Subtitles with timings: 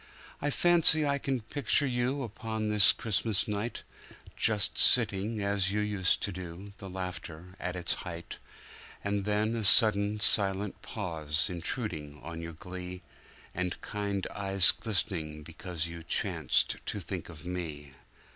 [0.41, 3.83] I fancy I can picture you upon this Christmas night,
[4.35, 8.39] Just sitting as you used to do, the laughter at its height;
[9.03, 13.03] And then a sudden, silent pause intruding on your glee,
[13.53, 17.93] And kind eyes glistening because you chanced to think of me.